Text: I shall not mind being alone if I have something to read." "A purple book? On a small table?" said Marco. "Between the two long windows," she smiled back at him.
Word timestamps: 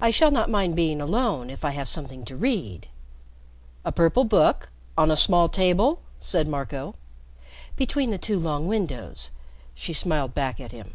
I 0.00 0.10
shall 0.10 0.32
not 0.32 0.50
mind 0.50 0.74
being 0.74 1.00
alone 1.00 1.48
if 1.48 1.64
I 1.64 1.70
have 1.70 1.88
something 1.88 2.24
to 2.24 2.34
read." 2.34 2.88
"A 3.84 3.92
purple 3.92 4.24
book? 4.24 4.70
On 4.98 5.12
a 5.12 5.16
small 5.16 5.48
table?" 5.48 6.02
said 6.18 6.48
Marco. 6.48 6.96
"Between 7.76 8.10
the 8.10 8.18
two 8.18 8.36
long 8.40 8.66
windows," 8.66 9.30
she 9.76 9.92
smiled 9.92 10.34
back 10.34 10.58
at 10.58 10.72
him. 10.72 10.94